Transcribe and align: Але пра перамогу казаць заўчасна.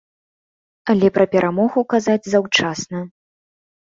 Але 0.93 1.07
пра 1.17 1.25
перамогу 1.35 1.83
казаць 1.93 2.29
заўчасна. 2.33 3.03